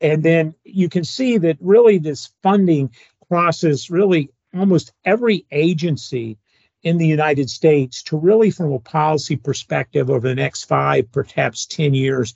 and 0.00 0.22
then 0.22 0.54
you 0.64 0.88
can 0.88 1.04
see 1.04 1.38
that 1.38 1.56
really 1.60 1.98
this 1.98 2.30
funding 2.42 2.90
crosses 3.28 3.90
really 3.90 4.30
almost 4.54 4.92
every 5.04 5.46
agency 5.50 6.38
in 6.82 6.98
the 6.98 7.06
United 7.06 7.48
States 7.48 8.02
to 8.02 8.16
really, 8.16 8.50
from 8.50 8.72
a 8.72 8.78
policy 8.78 9.36
perspective, 9.36 10.10
over 10.10 10.28
the 10.28 10.34
next 10.34 10.64
five, 10.64 11.10
perhaps 11.12 11.66
10 11.66 11.94
years, 11.94 12.34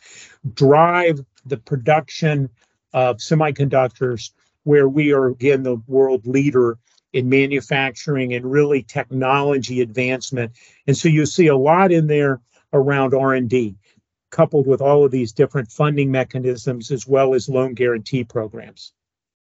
drive 0.54 1.20
the 1.44 1.56
production 1.56 2.48
of 2.92 3.18
semiconductors, 3.18 4.30
where 4.64 4.88
we 4.88 5.12
are 5.12 5.26
again 5.26 5.62
the 5.62 5.80
world 5.86 6.26
leader 6.26 6.78
in 7.12 7.28
manufacturing 7.28 8.34
and 8.34 8.50
really 8.50 8.82
technology 8.82 9.80
advancement. 9.80 10.52
And 10.86 10.96
so 10.96 11.08
you 11.08 11.26
see 11.26 11.46
a 11.46 11.56
lot 11.56 11.92
in 11.92 12.06
there 12.06 12.40
around 12.72 13.14
R&D, 13.14 13.76
coupled 14.30 14.66
with 14.66 14.80
all 14.80 15.04
of 15.04 15.12
these 15.12 15.32
different 15.32 15.70
funding 15.70 16.10
mechanisms 16.10 16.90
as 16.90 17.06
well 17.06 17.34
as 17.34 17.48
loan 17.48 17.74
guarantee 17.74 18.24
programs. 18.24 18.92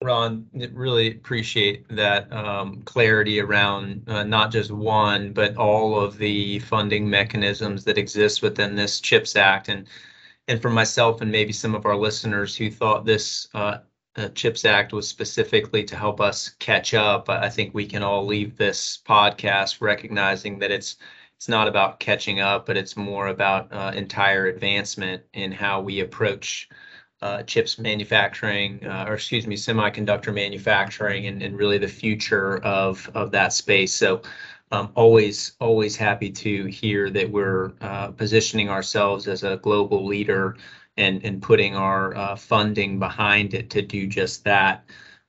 Ron, 0.03 0.47
really 0.73 1.11
appreciate 1.11 1.87
that 1.89 2.31
um, 2.33 2.81
clarity 2.83 3.39
around 3.39 4.03
uh, 4.07 4.23
not 4.23 4.51
just 4.51 4.71
one, 4.71 5.31
but 5.31 5.55
all 5.57 5.99
of 5.99 6.17
the 6.17 6.57
funding 6.59 7.07
mechanisms 7.07 7.83
that 7.85 7.99
exist 7.99 8.41
within 8.41 8.75
this 8.75 8.99
CHIPS 8.99 9.35
Act. 9.35 9.69
And 9.69 9.87
and 10.47 10.61
for 10.61 10.71
myself 10.71 11.21
and 11.21 11.31
maybe 11.31 11.53
some 11.53 11.75
of 11.75 11.85
our 11.85 11.95
listeners 11.95 12.55
who 12.55 12.71
thought 12.71 13.05
this 13.05 13.47
uh, 13.53 13.77
uh, 14.15 14.29
CHIPS 14.29 14.65
Act 14.65 14.91
was 14.91 15.07
specifically 15.07 15.83
to 15.83 15.95
help 15.95 16.19
us 16.19 16.49
catch 16.59 16.93
up, 16.95 17.29
I 17.29 17.49
think 17.49 17.73
we 17.73 17.85
can 17.85 18.03
all 18.03 18.25
leave 18.25 18.57
this 18.57 18.99
podcast 19.07 19.81
recognizing 19.81 20.59
that 20.59 20.71
it's 20.71 20.97
it's 21.35 21.47
not 21.47 21.67
about 21.67 21.99
catching 21.99 22.39
up, 22.39 22.65
but 22.65 22.77
it's 22.77 22.97
more 22.97 23.27
about 23.27 23.71
uh, 23.71 23.91
entire 23.95 24.47
advancement 24.47 25.23
in 25.33 25.51
how 25.51 25.81
we 25.81 25.99
approach 26.01 26.69
uh, 27.21 27.43
chips 27.43 27.77
manufacturing, 27.77 28.85
uh, 28.85 29.05
or 29.07 29.13
excuse 29.15 29.45
me, 29.45 29.55
semiconductor 29.55 30.33
manufacturing, 30.33 31.27
and, 31.27 31.41
and 31.43 31.57
really 31.57 31.77
the 31.77 31.87
future 31.87 32.57
of 32.59 33.09
of 33.13 33.31
that 33.31 33.53
space. 33.53 33.93
So 33.93 34.21
um, 34.71 34.91
always 34.95 35.53
always 35.59 35.95
happy 35.95 36.31
to 36.31 36.65
hear 36.65 37.09
that 37.09 37.29
we're 37.29 37.73
uh, 37.81 38.11
positioning 38.11 38.69
ourselves 38.69 39.27
as 39.27 39.43
a 39.43 39.57
global 39.57 40.05
leader 40.05 40.57
and 40.97 41.23
and 41.23 41.41
putting 41.41 41.75
our 41.75 42.15
uh, 42.15 42.35
funding 42.35 42.99
behind 42.99 43.53
it 43.53 43.69
to 43.71 43.81
do 43.81 44.07
just 44.07 44.43
that. 44.45 44.85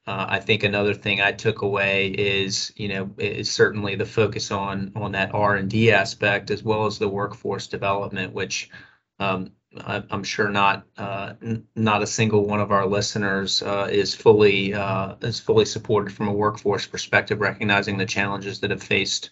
Uh, 0.07 0.27
I 0.29 0.41
think 0.41 0.65
another 0.65 0.95
thing 0.95 1.21
I 1.21 1.31
took 1.33 1.63
away 1.63 2.09
is 2.09 2.73
you 2.77 2.89
know 2.89 3.11
is 3.19 3.51
certainly 3.51 3.97
the 3.97 4.07
focus 4.07 4.51
on 4.51 4.93
on 4.97 5.13
that 5.13 5.35
R 5.35 5.57
and 5.57 5.69
D 5.71 5.93
aspect 5.93 6.51
as 6.51 6.63
well 6.63 6.87
as 6.87 6.99
the 6.99 7.09
workforce 7.09 7.67
development, 7.67 8.33
which 8.33 8.71
um, 9.19 9.53
I'm 9.87 10.23
sure 10.23 10.49
not 10.49 10.87
uh, 10.99 11.35
not 11.75 12.03
a 12.03 12.07
single 12.07 12.47
one 12.47 12.61
of 12.61 12.71
our 12.71 12.87
listeners 12.87 13.63
uh, 13.63 13.89
is 13.91 14.15
fully 14.15 14.75
uh, 14.75 15.15
is 15.23 15.41
fully 15.41 15.65
supported 15.65 16.13
from 16.13 16.29
a 16.29 16.33
workforce 16.33 16.87
perspective, 16.87 17.41
recognizing 17.41 17.97
the 17.97 18.07
challenges 18.07 18.61
that 18.61 18.71
have 18.71 18.83
faced 18.83 19.31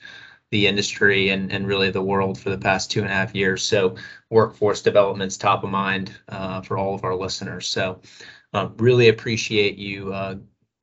the 0.50 0.66
industry 0.66 1.28
and, 1.30 1.52
and 1.52 1.66
really 1.66 1.90
the 1.90 2.02
world 2.02 2.38
for 2.38 2.50
the 2.50 2.58
past 2.58 2.90
two 2.90 3.00
and 3.00 3.10
a 3.10 3.14
half 3.14 3.34
years. 3.34 3.62
So 3.62 3.96
workforce 4.30 4.82
development's 4.82 5.36
top 5.36 5.62
of 5.62 5.70
mind 5.70 6.12
uh, 6.28 6.60
for 6.62 6.76
all 6.76 6.94
of 6.94 7.04
our 7.04 7.14
listeners. 7.14 7.68
So 7.68 8.00
uh, 8.52 8.68
really 8.78 9.08
appreciate 9.08 9.76
you 9.78 10.12
uh, 10.12 10.36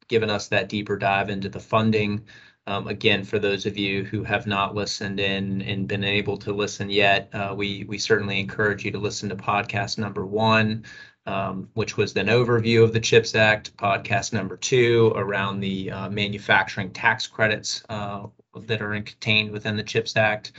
giving 0.07 0.29
us 0.29 0.47
that 0.47 0.69
deeper 0.69 0.97
dive 0.97 1.29
into 1.29 1.49
the 1.49 1.59
funding. 1.59 2.25
Um, 2.67 2.87
again, 2.89 3.23
for 3.23 3.39
those 3.39 3.65
of 3.65 3.77
you 3.77 4.03
who 4.03 4.23
have 4.23 4.45
not 4.45 4.75
listened 4.75 5.21
in 5.21 5.61
and 5.61 5.87
been 5.87 6.03
able 6.03 6.37
to 6.39 6.51
listen 6.51 6.89
yet, 6.89 7.29
uh, 7.33 7.53
we 7.55 7.85
we 7.87 7.97
certainly 7.97 8.39
encourage 8.41 8.83
you 8.83 8.91
to 8.91 8.99
listen 8.99 9.29
to 9.29 9.35
podcast 9.37 9.97
number 9.97 10.25
one, 10.25 10.83
um, 11.25 11.69
which 11.75 11.95
was 11.95 12.15
an 12.17 12.27
overview 12.27 12.83
of 12.83 12.91
the 12.91 12.99
CHIPS 12.99 13.35
Act. 13.35 13.75
Podcast 13.77 14.33
number 14.33 14.57
two 14.57 15.13
around 15.15 15.61
the 15.61 15.91
uh, 15.91 16.09
manufacturing 16.09 16.91
tax 16.91 17.25
credits 17.25 17.83
uh, 17.87 18.27
that 18.65 18.81
are 18.81 18.91
contained 19.01 19.51
within 19.51 19.77
the 19.77 19.83
CHIPS 19.83 20.17
Act. 20.17 20.51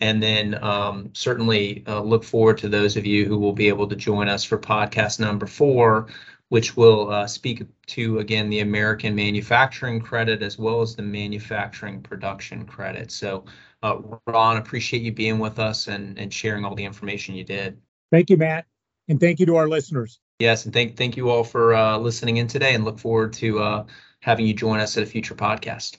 And 0.00 0.22
then 0.22 0.62
um, 0.62 1.10
certainly 1.14 1.84
uh, 1.86 2.02
look 2.02 2.24
forward 2.24 2.58
to 2.58 2.68
those 2.68 2.96
of 2.96 3.06
you 3.06 3.24
who 3.24 3.38
will 3.38 3.52
be 3.52 3.68
able 3.68 3.86
to 3.88 3.96
join 3.96 4.28
us 4.28 4.44
for 4.44 4.58
podcast 4.58 5.20
number 5.20 5.46
four, 5.46 6.08
which 6.48 6.76
will 6.76 7.10
uh, 7.10 7.26
speak 7.26 7.64
to, 7.86 8.18
again, 8.18 8.50
the 8.50 8.60
American 8.60 9.14
manufacturing 9.14 10.00
credit 10.00 10.42
as 10.42 10.58
well 10.58 10.80
as 10.80 10.94
the 10.94 11.02
manufacturing 11.02 12.00
production 12.02 12.64
credit. 12.64 13.10
So, 13.10 13.44
uh, 13.82 14.00
Ron, 14.26 14.56
appreciate 14.56 15.02
you 15.02 15.12
being 15.12 15.38
with 15.38 15.58
us 15.58 15.88
and, 15.88 16.18
and 16.18 16.32
sharing 16.32 16.64
all 16.64 16.74
the 16.74 16.84
information 16.84 17.34
you 17.34 17.44
did. 17.44 17.78
Thank 18.10 18.30
you, 18.30 18.36
Matt. 18.36 18.66
And 19.08 19.20
thank 19.20 19.40
you 19.40 19.46
to 19.46 19.56
our 19.56 19.68
listeners. 19.68 20.20
Yes, 20.38 20.64
and 20.64 20.72
thank, 20.72 20.96
thank 20.96 21.16
you 21.16 21.30
all 21.30 21.44
for 21.44 21.74
uh, 21.74 21.98
listening 21.98 22.38
in 22.38 22.46
today 22.46 22.74
and 22.74 22.84
look 22.84 22.98
forward 22.98 23.32
to 23.34 23.60
uh, 23.60 23.86
having 24.20 24.46
you 24.46 24.54
join 24.54 24.80
us 24.80 24.96
at 24.96 25.02
a 25.02 25.06
future 25.06 25.34
podcast. 25.34 25.98